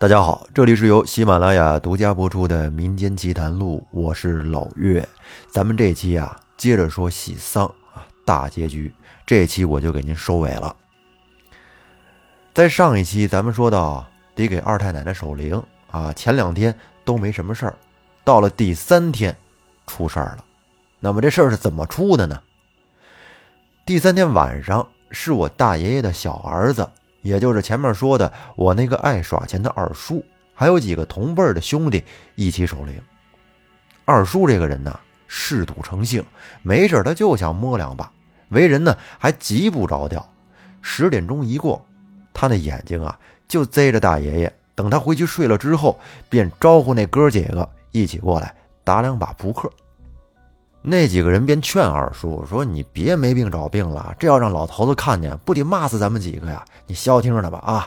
[0.00, 5.06] 大家好，这里是由喜马拉雅独家播出的《民间奇谈录》，我是老岳。
[5.50, 8.90] 咱们这期啊，接着说喜丧啊，大结局。
[9.26, 10.74] 这期我就给您收尾了。
[12.54, 14.02] 在上一期咱们说到
[14.34, 17.76] 得给二太奶奶守灵啊，前两天都没什么事儿，
[18.24, 19.36] 到了第三天
[19.86, 20.44] 出事儿了。
[20.98, 22.40] 那么这事儿是怎么出的呢？
[23.84, 26.88] 第三天晚上是我大爷爷的小儿子。
[27.22, 30.24] 也就是前面说的，我那个爱耍钱的二叔，
[30.54, 32.94] 还有几个同辈的兄弟一起守灵。
[34.04, 34.98] 二叔这个人呢，
[35.28, 36.24] 嗜赌成性，
[36.62, 38.10] 没事他就想摸两把，
[38.48, 40.26] 为人呢还极不着调。
[40.82, 41.84] 十点钟一过，
[42.32, 44.52] 他那眼睛啊就贼着大爷爷。
[44.74, 49.70] 等他回去睡了之后，便招呼那哥几个一起过来打两把扑克。
[50.82, 56.64] 那几个人便劝二叔说：“你别没病找病了，这要让老头子看见，不得骂死咱们几个呀！
[56.86, 57.86] 你消停着吧啊！”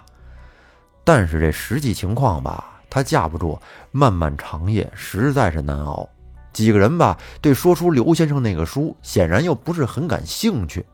[1.04, 3.60] 但是这实际情况吧，他架不住
[3.92, 6.08] 漫漫长夜，实在是难熬。
[6.54, 10.86] 几个人吧，对说出刘先生那个书，显然又不是很感兴趣。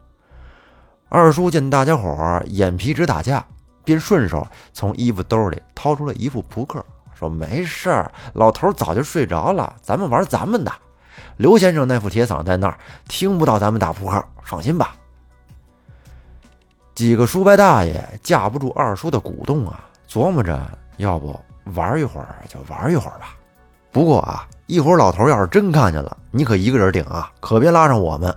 [1.10, 3.46] 二叔见大家伙眼皮直打架，
[3.84, 10.72] 便顺手从衣服兜里掏出了一副扑克，说：“没事儿，老头早就睡着了，咱们玩咱们的。”
[11.38, 14.96] 刘先生那副铁嗓在那儿，听不到咱们打扑克，放心吧。
[16.96, 20.60] 几个叔伯大爷架不住二叔的鼓动啊，琢磨着
[20.98, 21.40] 要不
[21.76, 23.36] 玩一会儿就玩一会儿吧。
[23.92, 28.36] 不过啊，一会儿老头要是真看见了，你可一个人顶啊，可别拉上我们。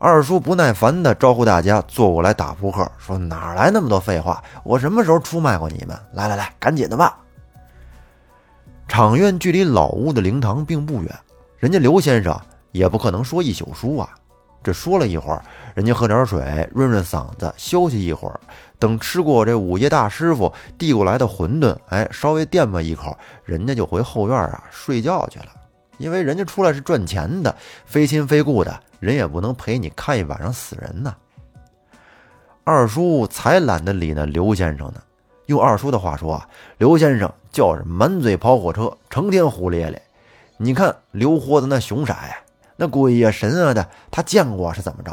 [0.00, 4.40] 二叔不耐烦地招呼大家坐过来打扑克，说：“哪来那么多废话？
[4.62, 5.98] 我什么时候出卖过你们？
[6.12, 7.18] 来来来，赶紧的吧。”
[8.86, 11.18] 场院距离老屋的灵堂并不远。
[11.58, 14.08] 人家刘先生也不可能说一宿书啊，
[14.62, 15.42] 这说了一会儿，
[15.74, 18.38] 人家喝点水润润嗓子，休息一会儿，
[18.78, 25.46] 等吃过这午夜大师傅递过来的馄饨，哎，稍微垫吧一口，人家就回后院啊睡觉去了。
[25.96, 27.52] 因为人家出来是赚钱的，
[27.84, 31.12] 非亲非故的，人也不能陪你看一晚上死人呐。
[32.62, 35.02] 二叔才懒得理那刘先生呢。
[35.46, 40.00] 用二叔的话说啊，刘先生就是满嘴跑火车，成天胡咧咧。
[40.60, 42.14] 你看刘豁子那熊色，
[42.76, 45.12] 那鬼呀神啊的，他见过是怎么着？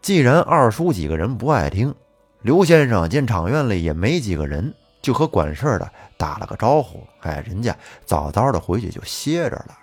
[0.00, 1.92] 既然二叔几个人不爱听，
[2.40, 9.76] 刘先生见场院里也没几个人，就和管事的打了个招呼，哎，人家早早的回去就歇着了。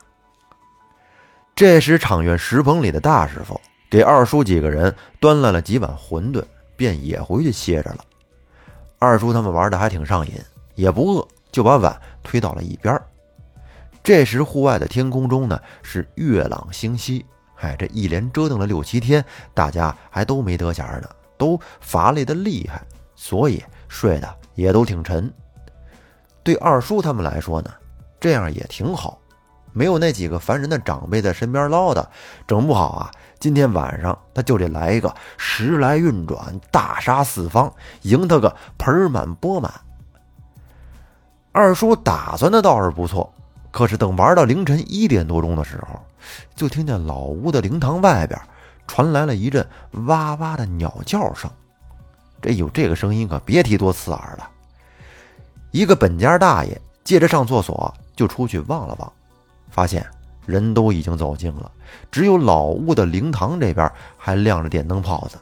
[1.53, 3.59] 这时场院石棚里的大师傅
[3.89, 6.41] 给二叔几个人端来了几碗馄饨，
[6.77, 8.05] 便也回去歇着了。
[8.97, 10.33] 二叔他们玩的还挺上瘾，
[10.75, 12.97] 也不饿，就把碗推到了一边。
[14.09, 17.23] 这时，户外的天空中呢是月朗星稀。
[17.57, 22.81] 哎，这一连折腾了六七天，大家还都没得闲呢，都乏累的厉害，
[23.13, 25.31] 所以睡得也都挺沉。
[26.41, 27.71] 对二叔他们来说呢，
[28.19, 29.19] 这样也挺好，
[29.73, 32.03] 没有那几个烦人的长辈在身边唠叨，
[32.47, 37.71] 整不好啊，今天晚上他就得来一个时来运转，大杀四方，
[38.01, 39.71] 赢他个盆满钵满。
[41.51, 43.31] 二叔打算的倒是不错。
[43.79, 45.97] 可是等玩到凌晨一点多钟的时候，
[46.53, 48.37] 就听见老屋的灵堂外边
[48.85, 49.65] 传来了一阵
[50.05, 51.49] 哇哇的鸟叫声。
[52.41, 54.49] 这有这个声音可别提多刺耳了。
[55.71, 59.09] 一个本家大爷借着上厕所就出去望了望，
[59.69, 60.05] 发现
[60.45, 61.71] 人都已经走尽了，
[62.11, 65.37] 只有老屋的灵堂这边还亮着电灯泡子。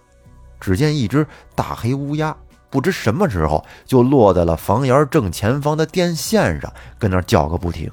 [0.59, 1.25] 只见一只
[1.55, 2.37] 大黑乌鸦，
[2.69, 7.91] 不知什么时候就落在了房檐正前方的电线上，跟那叫个不停。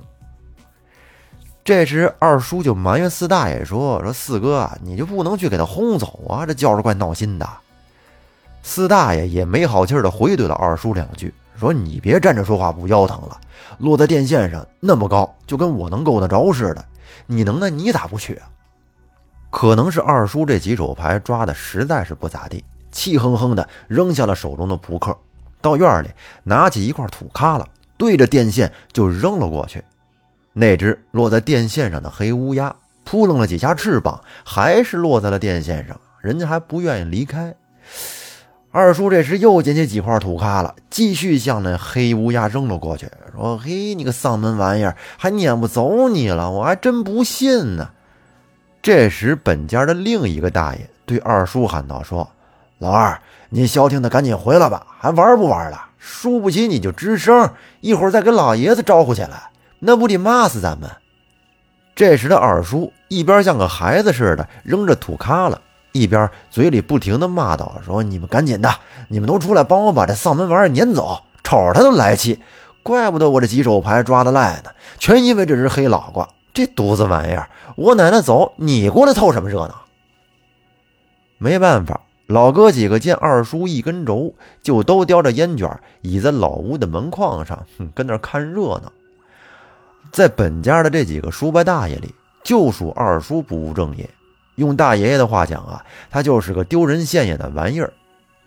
[1.64, 6.44] 这时，二叔就埋怨四大爷说：“说四哥，你就不能去给他轰走啊？
[6.44, 7.48] 这叫着怪闹心的。”
[8.62, 13.40] 四大爷也没好气的回怼了二叔两句，说：“你别站着说话不腰疼了，
[13.78, 16.84] 落在电线上那么高，就跟我能够得着似的。
[17.26, 18.46] 你能耐，你咋不去啊？”
[19.48, 22.62] 可能是二叔这几手牌抓的实在是不咋地，
[22.92, 25.16] 气哼哼的扔下了手中的扑克，
[25.62, 26.10] 到院里
[26.42, 27.66] 拿起一块土咖了，
[27.96, 29.82] 对着电线就扔了过去。
[30.56, 32.74] 那只落在电线上的黑乌鸦
[33.04, 36.00] 扑棱了几下翅膀，还是落在了电线上。
[36.22, 37.54] 人家还不愿意离开。
[38.70, 46.50] 二叔这时又捡起几块土咖了，继续向那黑乌鸦扔了过去，说：“嘿，你个丧门玩意儿，还撵不走你了？
[46.50, 47.90] 我还真不信呢。”
[48.80, 52.28] 这时，本家的另一个大爷对二叔喊道：“说，
[52.78, 55.80] 老二，你消停的赶紧回来吧，还玩不玩了？
[55.98, 57.50] 输不起你就吱声，
[57.80, 59.50] 一会儿再给老爷子招呼起来。”
[59.86, 60.90] 那不得骂死咱们！
[61.94, 65.60] 这时的二叔一边像个孩子似的扔着土咖了，
[65.92, 68.74] 一边嘴里不停的骂道：“说你们赶紧的，
[69.08, 72.40] 你们都出来帮我把这丧门玩意撵走，瞅着他都来气。
[72.82, 77.50] 怪不得我这几手牌抓的赖呢，全因为这只黑老瓜，这犊子玩意儿！
[77.76, 79.82] 我奶奶走，你过来凑什么热闹？”
[81.36, 88.90] 没办法，老哥几个见二叔一根轴，就都叼着烟卷倚在老屋的门框上，哼，跟那看热闹。
[90.14, 92.14] 在本家的这几个叔伯大爷里，
[92.44, 94.08] 就属二叔不务正业。
[94.54, 97.92] 用大爷爷的话讲啊，他就是个丢人现眼的玩意儿。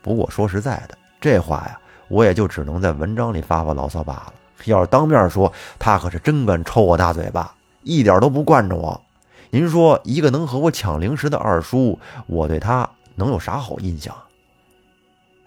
[0.02, 1.78] 不过说实在的，这话呀，
[2.08, 4.34] 我也就只能在文章里发发牢骚罢了。
[4.64, 7.54] 要是当面说，他可是真敢抽我大嘴巴，
[7.84, 9.02] 一点都不惯着我。
[9.50, 14.16] 您说一个能和我抢零食的二叔，我对他能有啥好印象？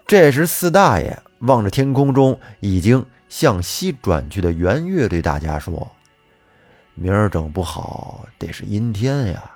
[0.07, 5.91] 这时四大爷望着天空中已经向西转去的圆月，对大家说
[6.95, 9.51] ：“明儿整不好得是阴天呀！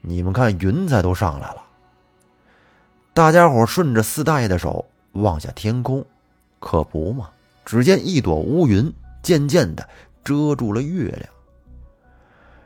[0.00, 1.62] 你们看云彩都上来了。”
[3.14, 6.04] 大家伙顺着四大爷的手望下天空，
[6.58, 7.30] 可不嘛，
[7.64, 8.92] 只见一朵乌云
[9.22, 9.88] 渐渐的
[10.22, 11.22] 遮住了月亮。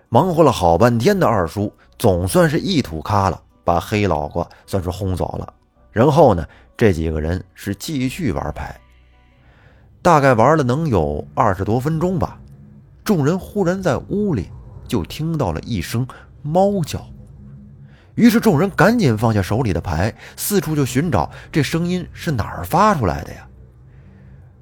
[0.09, 5.53] 忙活了好半天的二叔，总算是一吐卡了，把黑老瓜算是轰走了。
[5.93, 8.81] 然后呢，这几个人是继续玩牌，
[10.00, 12.41] 大概玩了能有二十多分钟吧。
[13.08, 14.50] 众人忽然在屋里
[14.87, 16.06] 就听到了一声
[16.43, 17.08] 猫叫，
[18.16, 23.49] 于是众人赶紧放下手里的牌，四处就寻找这声音是哪儿发出来的呀。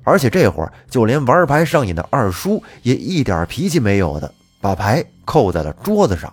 [0.05, 4.33] 而且这会儿就连玩牌上瘾的二叔也一点脾气没有的。
[4.61, 6.33] 把牌扣在了桌子上，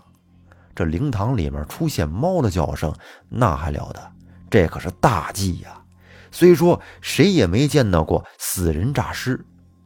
[0.75, 2.93] 这灵堂里面出现猫的叫声，
[3.27, 3.99] 那还了得？
[4.51, 5.81] 这可是大忌呀！
[6.29, 9.43] 虽说谁也没见到过死人诈尸，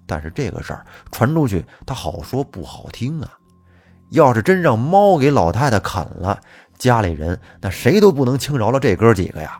[0.07, 3.29] 但是这个事儿传出去，他好说不好听啊。
[4.09, 6.39] 要是真让猫给老太太啃了，
[6.77, 9.59] 家里人那谁都不能轻饶了这哥几个呀。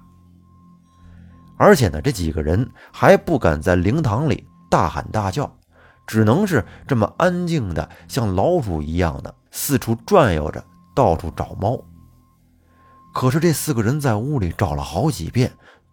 [1.58, 5.54] 而且呢，这几个人还不敢在灵堂里大喊大叫。
[6.06, 10.64] 只能是这么安静的，像老鼠一样的四处转悠着，
[10.96, 11.78] 到处找猫。
[13.14, 15.52] 可是这四个人在屋里找了好几遍，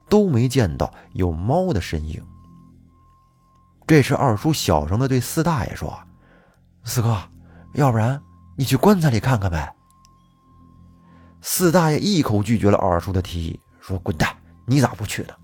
[0.08, 2.24] 都没见到有猫的身影。
[3.86, 5.96] 这时二叔小声的对四大爷说
[6.84, 7.16] ：“四哥，
[7.74, 8.20] 要不然
[8.56, 9.74] 你去棺材里看看呗。”
[11.42, 14.34] 四大爷一口拒绝了二叔的提议，说：“滚蛋！
[14.66, 15.34] 你咋不去呢？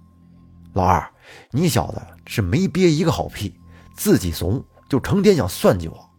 [0.72, 1.06] 老二，
[1.50, 3.54] 你小子是没憋一个好屁。”
[3.92, 6.10] 自己怂，就成天想算计我。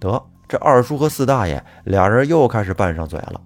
[0.00, 3.40] 得，这二叔和四大爷俩人又开始拌上嘴了。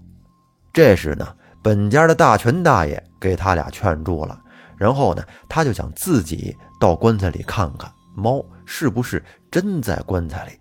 [0.72, 1.28] 这时呢，
[1.62, 4.40] 本家的大权大爷给他俩劝住了，
[4.78, 10.52] 然后呢，他就想自己到棺材里看看猫是不是真在棺材里。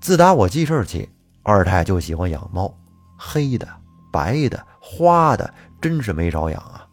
[0.00, 1.08] 自打我记事起，
[1.42, 2.72] 二太就喜欢养猫，
[3.16, 3.68] 黑的、
[4.12, 6.86] 白的、花的，真是没少养啊。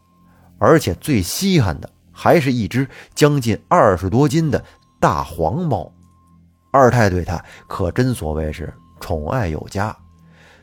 [0.58, 1.90] 而且最稀罕的。
[2.16, 4.64] 还是一只将近二十多斤的
[5.00, 5.92] 大黄猫，
[6.72, 9.98] 二太对它可真所谓是宠爱有加，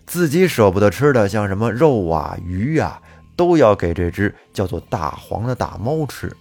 [0.07, 3.03] 自己舍不得吃的像什么肉啊、鱼啊，
[3.35, 6.35] 都要给这只叫做大黄的大猫吃。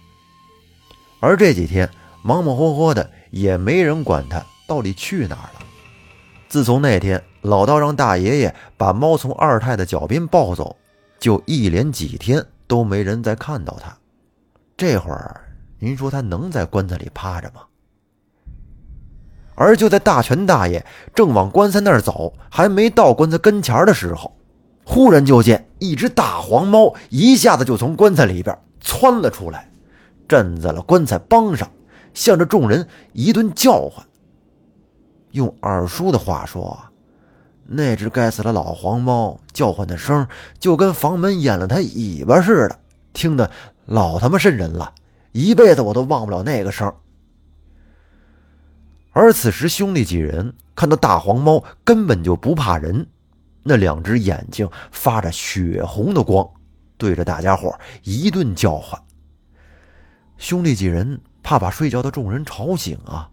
[1.20, 1.88] 而这几天
[2.22, 5.66] 忙忙活活的，也没人管它到底去哪儿了。
[6.48, 10.76] 自从那天老道让大爷爷把猫从二太的脚边抱走，
[11.18, 13.96] 就一连几天都没人再看到它。
[14.76, 15.42] 这会儿，
[15.78, 17.60] 您说他能在棺材里趴着吗？
[19.54, 24.34] 而就在大全大爷正往棺材那儿走，还没到棺材跟前的时候，
[24.84, 29.69] 忽然就见一只大黄猫一下子就从棺材里边窜了出来，
[30.30, 31.68] 站在了棺材帮上，
[32.14, 34.06] 向着众人一顿叫唤。
[35.32, 36.78] 用二叔的话说，
[37.66, 40.24] 那只该死的老黄猫叫唤的声
[40.60, 42.78] 就跟房门掩了它尾巴似的，
[43.12, 43.50] 听得。
[43.86, 44.94] 老他妈瘆人了，
[45.32, 46.94] 一辈子我都忘不了那个声。
[49.10, 53.04] 而此时兄弟几人看到大黄猫根本就不怕人，
[53.64, 56.48] 那两只眼睛发着血红的光，
[56.96, 59.00] 对着大家伙一顿叫唤。
[60.40, 63.28] 兄弟几人怕把睡觉的众人吵醒啊，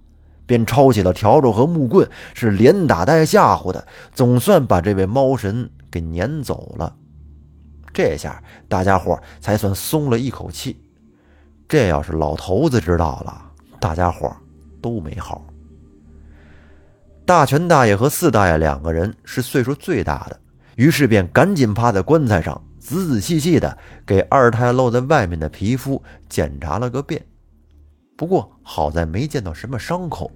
[0.46, 6.94] 便抄起了笤帚和木棍，是连打带吓唬的，总算把这位猫神给撵走了。
[7.94, 10.78] 这下大家伙才算松了一口气。
[11.66, 13.42] 这要是老头子知道了，
[13.80, 14.30] 大家伙
[14.82, 15.46] 都没好。
[17.26, 20.38] 大全大爷和四大爷两个人是岁数最大的，
[20.76, 27.22] 于是便赶紧趴在棺材上，仔仔细细的给二太露在外面的皮肤检查了个遍。
[28.16, 30.32] 不过好在没见到什么伤口，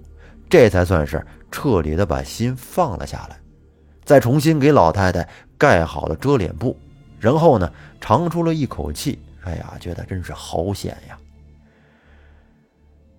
[0.50, 3.40] 这才算是彻底的把心放了下来。
[4.04, 5.26] 再重新给老太太。
[5.56, 6.76] 盖好了遮脸布，
[7.20, 9.18] 然后呢，长出了一口气。
[9.44, 11.16] 哎呀，觉得真是好险呀！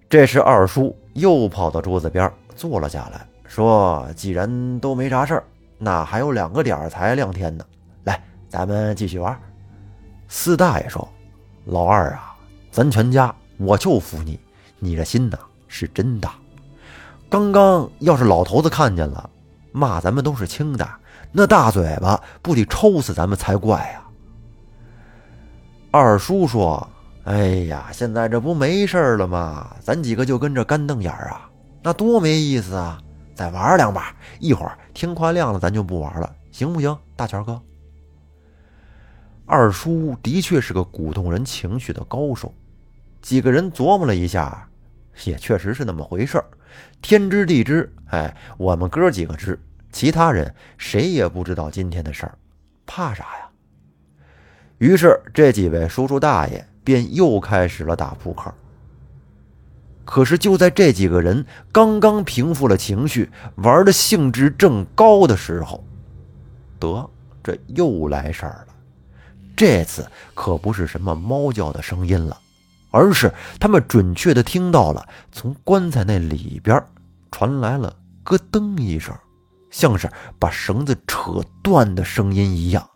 [0.10, 5.44] 这时二叔又跑到桌子边坐了下来，说：“既然都没啥事儿，
[5.78, 7.66] 那还有两个点才亮天呢。
[8.54, 9.36] 咱们继续玩。”
[10.30, 11.10] 四大爷说
[11.66, 12.36] ：“老二啊，
[12.70, 14.40] 咱全家我就服你，
[14.78, 16.36] 你这心呐是真大。
[17.32, 19.28] 刚刚要是老头子看见了，
[19.72, 20.88] 骂咱们都是轻的，
[21.32, 24.04] 那大嘴巴不得抽死咱们才怪呀！”
[25.90, 26.88] 二叔说
[27.26, 29.76] ：“哎呀，现在这不没事了吗？
[29.80, 31.50] 咱几个就跟着干瞪眼儿啊，
[31.82, 33.02] 那多没意思啊！
[33.34, 37.60] 再玩两把，一会儿天快亮了，咱就不玩了，行不行，大全哥？”
[39.46, 42.54] 二叔的确是个鼓动人情绪的高手。
[43.22, 44.68] 几个人琢磨了一下，
[45.26, 46.46] 也确实是那么回事儿。
[47.02, 49.60] 天知地知，哎，我们哥几个知，
[49.92, 52.38] 其他人谁也不知道今天的事儿，
[52.86, 53.50] 怕啥呀？
[54.80, 58.54] 于是，这几位叔叔大爷便又开始了打扑克。
[60.04, 65.82] 可是，就在这几个人刚刚平复了情绪，玩的兴致正高的时候，
[66.80, 67.10] 得，
[67.42, 68.73] 这又来事儿了。
[69.56, 72.40] 这次可不是什么猫叫的声音了，
[72.92, 76.84] 而是他们准确的听到了从棺材那里边
[77.32, 79.16] 传来了咯噔一声，
[79.72, 82.90] 像是把绳子扯断的声音一样。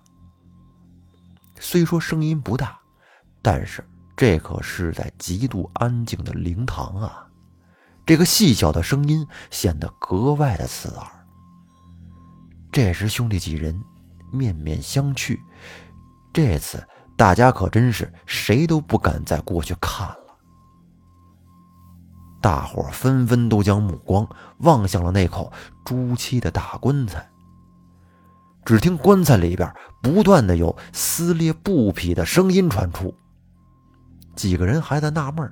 [1.59, 2.77] 虽说声音不大，
[3.41, 3.83] 但是
[4.15, 7.27] 这可是在极度安静的灵堂啊！
[8.05, 11.07] 这个细小的声音显得格外的刺耳。
[12.71, 13.79] 这时兄弟几人
[14.31, 15.37] 面面相觑，
[16.37, 20.37] 这次大家可真是谁都不敢再过去看了。
[22.39, 24.29] 大伙纷纷都将目光
[24.59, 25.51] 望向了那口
[25.83, 27.27] 朱漆的大棺材。
[28.63, 33.11] 只听棺材里边不断的有撕裂布匹的声音传出，
[34.35, 35.51] 几个人还在纳闷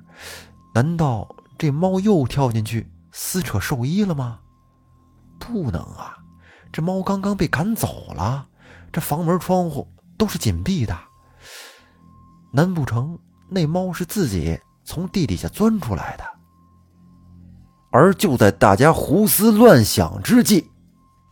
[0.72, 1.28] 难道
[1.58, 4.38] 这猫又跳进去撕扯寿衣了吗？
[5.40, 6.16] 不能啊，
[6.70, 8.46] 这猫刚刚被赶走了，
[8.92, 10.96] 这房门窗户都是紧闭的，
[12.52, 13.18] 难不成
[13.48, 16.24] 那猫是自己从地底下钻出来的？
[17.90, 20.70] 而就在大家胡思乱想之际。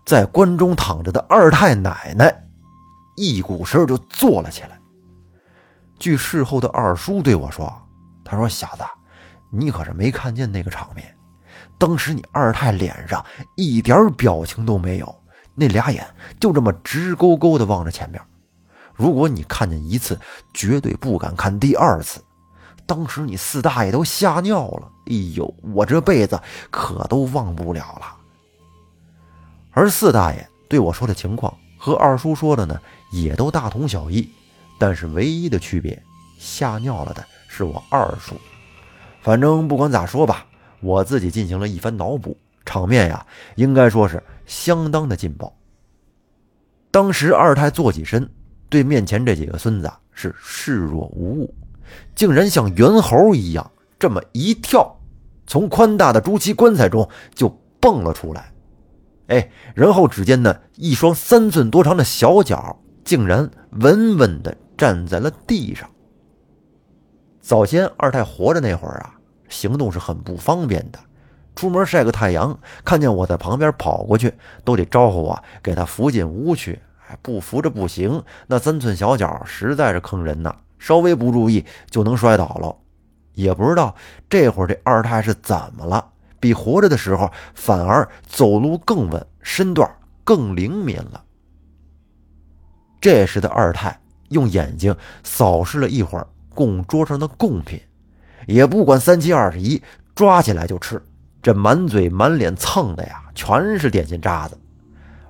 [0.07, 2.47] 在棺中躺着的二太奶奶，
[3.17, 4.79] 一股神就坐了起来。
[5.99, 7.73] 据事后的二叔对我说
[8.23, 8.85] ：“他说小子，
[9.50, 11.17] 你可是没看见那个场面。
[11.79, 13.25] 当时你二太脸上
[13.57, 15.23] 一点表情都没有，
[15.55, 16.07] 那俩眼
[16.38, 18.21] 就这么直勾勾的望着前面。
[18.95, 20.19] 如果你看见一次，
[20.53, 22.23] 绝对不敢看第二次。
[22.87, 24.91] 当时你四大爷都吓尿了。
[25.07, 28.17] 哎呦，我这辈子可都忘不了了。”
[29.73, 34.31] 而四大爷对我说的情况和二叔说的呢，也都大同小异，
[34.79, 36.01] 但是唯一的区别，
[36.39, 38.37] 吓尿了的是我二叔。
[39.21, 40.47] 反正不管咋说吧，
[40.81, 45.53] 我自己进行了一番脑补，场面呀，应该说是相当的劲爆。
[46.91, 48.31] 当时二太坐起身，
[48.68, 51.54] 对面前这几个孙子是视若无物，
[52.14, 54.99] 竟然像猿猴一样这么一跳，
[55.47, 57.49] 从宽大的朱漆棺材中就
[57.80, 58.52] 蹦了出来。
[59.28, 65.88] 哎，然后只见那一双三寸多长的小脚，竟然稳稳地站在了地上。
[67.40, 69.14] 早先二太活着那会儿啊，
[69.49, 70.99] 行动是很不方便的，
[71.54, 76.78] 出门晒个太阳，看见我在旁边跑过去，都得招呼我给他扶进屋去。
[77.23, 82.76] 不扶着不行，那三寸小脚实在是坑人呐，稍微不注意就能摔倒了。
[83.35, 83.94] 也不知道
[84.28, 86.12] 这会儿这二太是怎么了。
[86.38, 89.90] 比活着的时候反而走路更稳，身段
[90.23, 91.25] 更灵敏了。
[93.00, 97.80] 这时的二太用眼睛扫视了一会儿供桌上的贡品，
[98.47, 99.83] 也不管三七二十一，
[100.14, 101.02] 抓起来就吃。
[101.42, 104.56] 这满嘴满脸蹭的呀，全是点心渣子，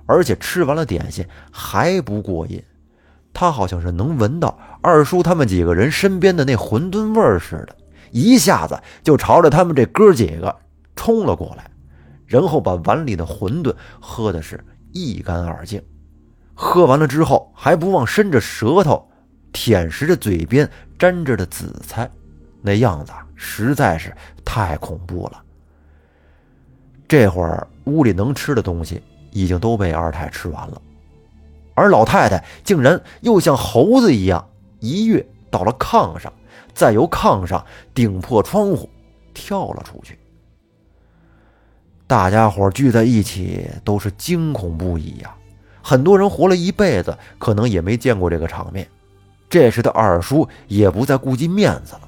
[0.05, 2.63] 而且吃完了点心还不过瘾，
[3.33, 7.75] 他好像是能闻到二叔他们几个人身边的那馄饨味儿似的，
[8.11, 10.55] 一下子就朝着他们这哥几个。
[10.95, 11.69] 冲了过来，
[12.25, 15.81] 然后把碗里的馄饨喝的是一干二净。
[16.53, 19.05] 喝完了之后，还不忘伸着舌头
[19.51, 22.09] 舔食着嘴边沾着的紫菜，
[22.61, 25.43] 那样子实在是太恐怖了。
[27.09, 29.03] 这会儿屋里能吃的东西
[29.35, 30.81] 已经都被二太吃完了，
[31.73, 34.47] 而老太太竟然又像猴子一样
[34.79, 36.31] 一跃到了炕上，
[36.73, 37.63] 再由炕上
[37.93, 38.89] 顶破窗户
[39.33, 40.17] 跳了出去。
[42.07, 45.35] 大家伙聚在一起，都是惊恐不已呀！
[45.81, 48.87] 很多人活了一辈子，可能也没见过这个场面。
[49.49, 52.04] 这时的二叔也不再顾及面子了，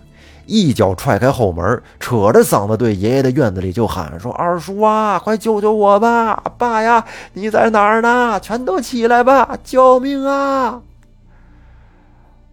[0.47, 6.41] 一脚踹开后门，扯着嗓子对爷爷的院子里就喊说：“二叔啊，快救救我吧！
[6.57, 8.39] 爸呀，你在哪儿呢？
[8.39, 9.57] 全都起来吧！
[9.63, 10.81] 救命啊！”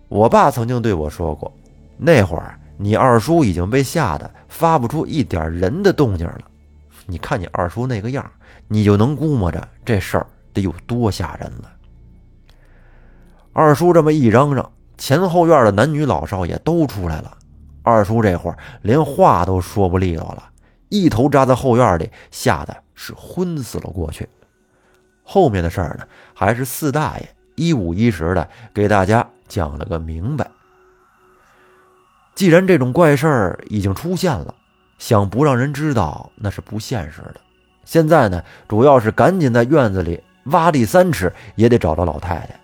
[0.09, 1.51] 我爸曾经对我说过，
[1.97, 6.41] 那会儿你二叔已经被吓得发不出一点人的动静了。
[7.07, 8.29] 你看你二叔那个样，
[8.69, 11.71] 你就能估摸着这事儿得有多吓人了。
[13.53, 17.37] 二叔这么一嚷嚷，前后院的男女老少也都出来了。
[17.85, 20.43] 二叔这会儿连话都说不利落了，
[20.89, 24.29] 一头扎在后院里，吓得是昏死了过去。
[25.23, 30.51] 后面的事儿呢，还是四大爷一五一十的给大家讲了个明白。
[32.35, 34.55] 既然这种怪事儿已经出现了，
[34.99, 37.37] 想不让人知道那是不现实的。
[37.85, 42.59] 现在呢，主要是赶紧在院子里挖地三尺，也得找到老太太。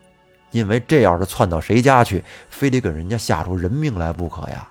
[0.50, 4.68] 因为这要是窜到谁家去，非得给人家吓出人命来不可呀！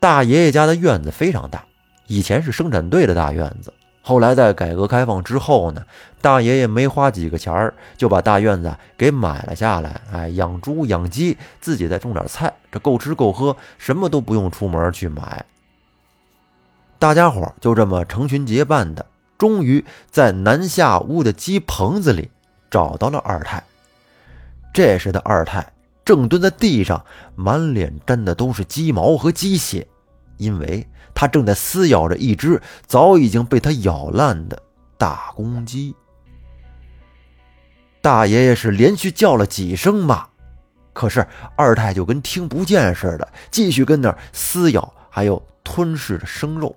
[0.00, 1.64] 大爷爷家的院子非常大，
[2.06, 3.72] 以前是生产队的大院子。
[4.00, 5.84] 后来在改革开放之后呢，
[6.22, 10.00] 大爷爷没花几个钱儿就把大院子给买了下来。
[10.10, 15.44] 哎，养猪养鸡，自己再种点菜，这够吃够喝，什么都不用出门去买。
[16.98, 19.04] 大家伙就这么成群结伴的，
[19.36, 22.30] 终于在南下屋的鸡棚子里
[22.70, 23.62] 找到了二太。
[24.72, 25.70] 这时的二太
[26.08, 29.86] 正蹲在地上，满脸沾的都是鸡毛和鸡血，
[30.38, 34.62] 因为他正在撕咬着一只早已经被他咬烂的
[34.96, 35.94] 大公鸡。
[38.00, 40.26] 大爷爷是连续叫了几声骂，
[40.94, 46.74] 可是二太就跟听不见似的，继续跟那儿撕咬，还有吞噬着生肉。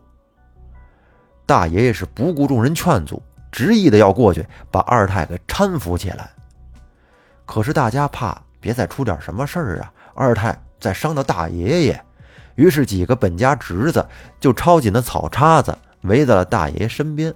[1.46, 6.32] 大爷爷是不顾众人劝阻，执意的要过去把二太给搀扶起来。
[7.46, 12.02] 可是大家怕别再出点什么事儿啊，二太再伤到大爷爷，
[12.56, 14.08] 于是几个本家侄子
[14.40, 17.34] 就抄起那草叉子围在了大爷身边，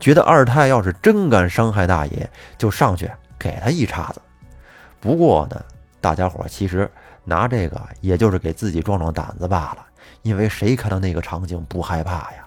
[0.00, 4.22] 觉得二太要是真敢伤害大爷，就上去给他一叉子。
[5.00, 5.62] 不过呢，
[6.00, 6.90] 大家伙其实
[7.24, 9.84] 拿这个也就是给自己壮壮胆子罢了，
[10.22, 12.46] 因为谁看到那个场景不害怕呀？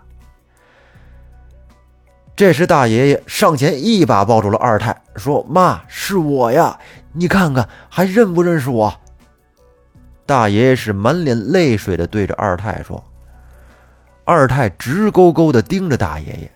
[2.36, 6.78] 这时，大爷爷上前一把抱住了二太，说：“妈，是我呀，
[7.18, 8.94] 你看看还认不认识我？”
[10.26, 13.04] 大爷爷是满脸泪水的对着二太说
[14.26, 16.52] ：“二太直勾勾的盯着大爷爷，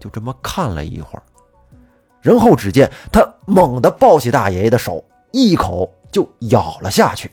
[0.00, 1.22] 就这么看了一会儿，
[2.22, 7.30] 然后只见他猛地抱起大爷爷的手，一口就咬了下去。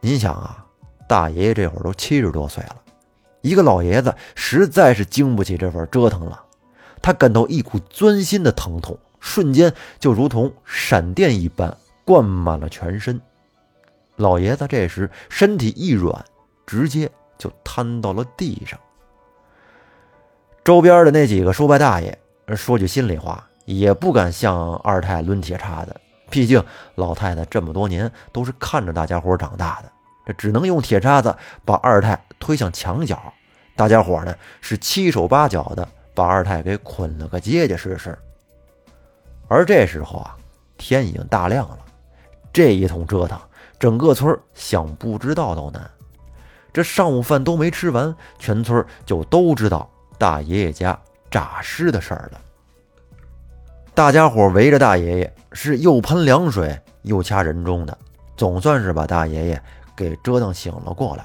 [0.00, 0.66] 您想啊，
[1.08, 2.76] 大爷爷这会儿都七十多岁了。”
[3.40, 6.42] 一个老爷子实在是经不起这份折腾了，
[7.00, 13.18] 他感到一股钻心的疼痛，瞬间就如同闪电一般灌满了全身。
[14.16, 16.22] 老爷子这时身体一软，
[16.66, 18.78] 直接就瘫到了地上。
[20.62, 22.16] 周边的那几个叔伯大爷
[22.54, 26.62] 说句心里话，也不敢向二太抡铁叉的，毕竟
[26.94, 29.90] 老太太这么多年都是看着大家伙长大的。
[30.26, 31.34] 这只能用铁叉子
[31.64, 33.32] 把二太推向墙角，
[33.74, 38.16] 大家伙呢是七手八脚的把二太给捆了个结结实实。
[39.48, 40.36] 而这时候啊，
[40.76, 41.78] 天已经大亮了，
[42.52, 43.38] 这一通折腾，
[43.78, 45.90] 整个村想不知道都难。
[46.72, 50.98] 这上午饭都没吃完，全村就都知道大爷爷家
[51.30, 52.40] 诈尸的事儿了。
[53.94, 57.96] 大家伙围着大爷爷，是又喷凉水又掐人中的，
[58.36, 59.62] 总算是把大爷爷。
[59.96, 61.24] 给折腾醒了过来，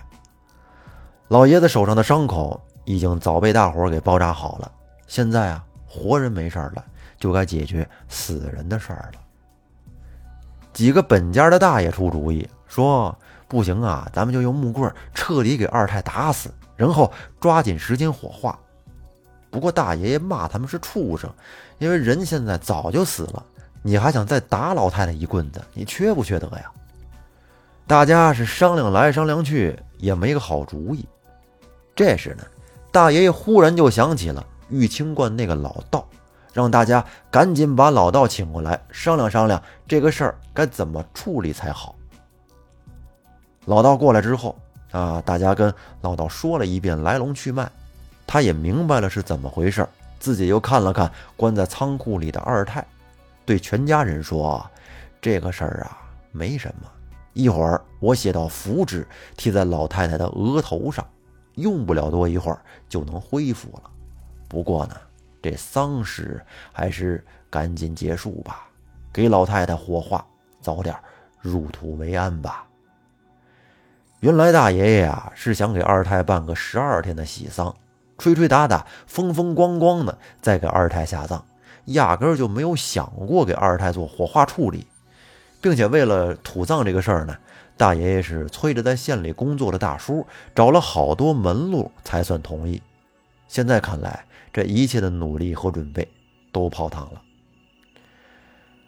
[1.29, 4.71] 老爷子手上的伤口已经早被大伙给包扎好了。
[5.07, 6.85] 现在啊，活人没事了，
[7.19, 9.19] 就该解决死人的事儿了。
[10.71, 13.15] 几个本家的大爷出主意说
[13.47, 18.57] ：“不行啊，咱们就用木棍彻底给二太打死，然后抓紧时间火化。”
[19.51, 21.27] 不过大爷爷骂他们是畜生，
[21.79, 23.43] 因为人现在早就死了，
[23.81, 26.71] 你还想再打老太太一棍子，你缺不缺德呀？
[27.87, 31.03] 大家是商量来商量去，也没个好主意。
[31.95, 32.43] 这时呢，
[32.91, 36.07] 大爷爷忽然就想起了玉清观那个老道，
[36.53, 41.95] 让大家赶紧把老道请过来商量商量这个事儿该怎么处理才好。
[43.65, 44.57] 老道过来之后
[44.91, 47.69] 啊，大家跟老道说了一遍来龙去脉，
[48.25, 49.87] 他也明白了是怎么回事，
[50.19, 52.83] 自己又看了看关在仓库里的二太，
[53.45, 54.65] 对全家人说
[55.21, 56.89] ：“这个事儿啊，没什么。”
[57.33, 59.07] 一会儿，我写道符纸
[59.37, 61.05] 贴在老太太的额头上，
[61.53, 62.59] 用不了多一会儿
[62.89, 63.83] 就能恢复了。
[64.47, 64.95] 不过呢，
[65.41, 68.67] 这丧事还是赶紧结束吧，
[69.11, 70.25] 给老太太火化，
[70.61, 70.95] 早点
[71.41, 72.65] 入土为安吧。
[74.19, 77.73] 原来大爷爷啊是想给二太办个十二天的喜丧，
[78.17, 81.45] 吹吹打打，风风光光的再给二太下葬，
[81.85, 84.85] 压根儿就没有想过给二太做火化处理，
[85.61, 87.37] 并且为了土葬这个事儿呢，
[87.77, 92.81] 大爷爷是催着在县里工作的大叔找了好多门路才算同意。
[93.49, 96.07] 现在看来，这一切的努力和准备
[96.53, 97.21] 都泡汤了。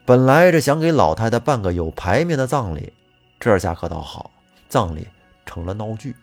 [0.06, 2.94] 本来是想给老太太办个有排面的葬礼，
[3.38, 4.32] 这下可倒好，
[4.70, 5.06] 葬礼。
[5.44, 6.16] 成了闹剧。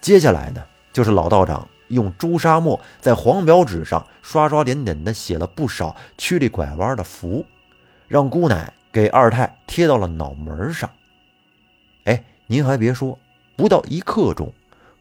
[0.00, 7.44] 接下来呢，就是老道长用朱砂墨在黄表纸上刷刷点点的写了不少曲里拐弯的符，
[8.08, 10.88] 让姑奶给二太贴到了脑门上。
[12.04, 13.18] 哎，您还别说，
[13.54, 14.50] 不到一刻钟，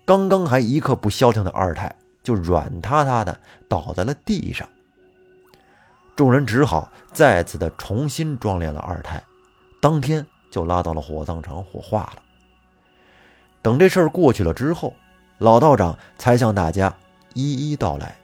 [0.06, 3.40] 刚刚还一刻不消停的二太就软塌塌的
[3.70, 4.68] 倒在了地上。
[6.16, 9.24] 众人只好再次的重新装殓了二太，
[9.82, 12.22] 当天就拉到了火葬场火化了。
[13.62, 14.94] 等这事儿过去了之后，
[15.38, 16.94] 老道长才向大家
[17.34, 18.16] 一一道来。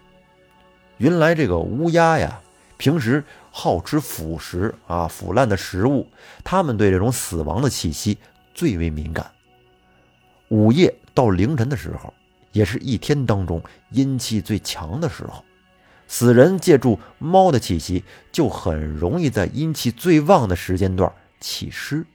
[0.98, 2.42] 原来这个乌鸦呀，
[2.78, 6.06] 平时好吃腐食啊、腐烂的食物，
[6.44, 8.18] 它们对这种死亡的气息
[8.54, 9.32] 最为敏感。
[10.50, 12.14] 午夜到凌晨的时候，
[12.52, 15.44] 也是一天当中阴气最强的时候，
[16.08, 22.06] 死人借助猫的气息，就很容易在阴气最旺的时间段起尸。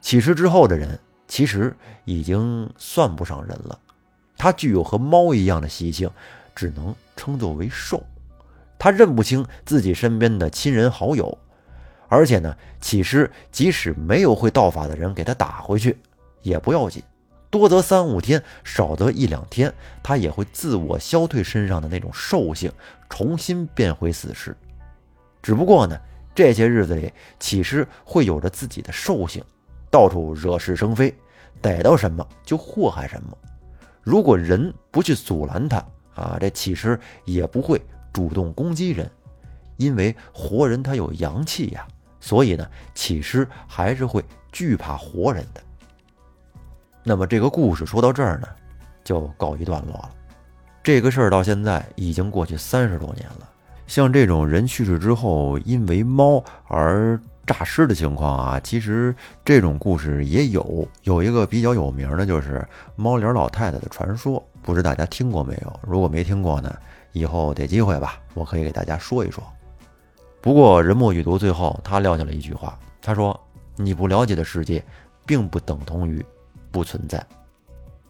[0.00, 0.98] 起尸之后的人。
[1.28, 3.76] 其实已经算不上人了，
[4.38, 6.08] 他具有和猫一样的习性，
[6.54, 8.00] 只能称作为兽。
[8.78, 11.36] 他认不清自己身边的亲人好友，
[12.06, 15.98] 而且呢，起尸即使没有会道法的人给他打回去
[16.42, 17.02] 也不要紧，
[17.50, 22.70] 多则三五天，少则一两天，它也会自我消退身上的那种兽性，
[23.08, 24.54] 重新变回死尸。
[25.42, 25.98] 只不过呢，
[26.34, 29.42] 这些日子里，起尸会有着自己的兽性。
[29.90, 31.14] 到处惹是生非，
[31.62, 33.38] 逮到什么就祸害什么。
[34.02, 35.78] 如果人不去阻拦他
[36.14, 37.80] 啊，这其实也不会
[38.12, 39.10] 主动攻击人，
[39.76, 41.86] 因为活人他有阳气呀，
[42.20, 45.62] 所以呢，起尸还是会惧怕活人的。
[47.08, 48.48] 那么这个故事说到这儿呢，
[49.04, 50.10] 就告一段落了。
[50.82, 53.48] 这个事儿到现在已经过去三十多年了。
[53.86, 57.16] 像这种人去世之后因为猫而
[57.46, 59.14] 诈尸的情况啊，其实
[59.44, 60.88] 这种故事也有。
[61.04, 62.66] 有一个比较有名的，就是
[62.96, 65.80] 猫脸老太太的传说，不知大家听过没有？
[65.82, 66.76] 如果没听过呢，
[67.12, 69.40] 以后得机会吧，我可以给大家说一说。
[70.40, 73.40] 不过人墨雨读最后他撂下了一句话，他说
[73.76, 74.84] ：“你不了解的世界，
[75.24, 76.24] 并不等同于
[76.70, 77.24] 不存在。”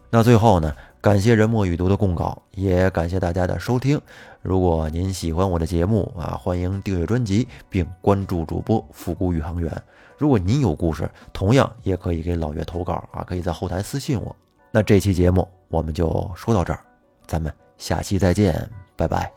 [0.09, 0.73] 那最后呢？
[0.99, 4.01] 感谢人墨雨读的供稿，也感谢大家的收听。
[4.41, 9.71] 如果您喜欢我的节目啊，欢迎订阅专辑并关注主播复古宇航员。
[10.17, 14.35] 如果您有故事，同样也可以给老岳投稿啊，可以在后台私信我。
[14.71, 16.79] 那这期节目我们就说到这儿，
[17.25, 19.31] 咱们下期再见，拜拜。